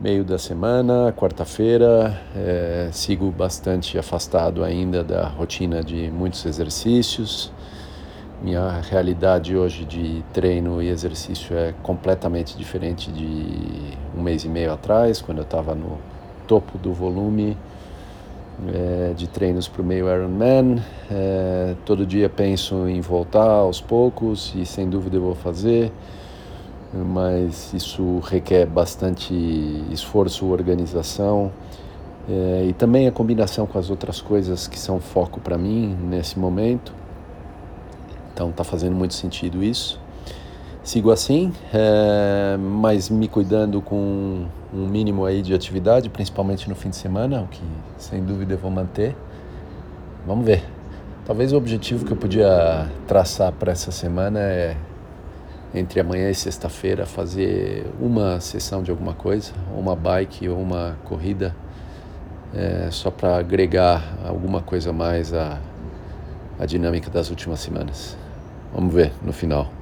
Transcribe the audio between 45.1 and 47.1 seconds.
aí de atividade, principalmente no fim de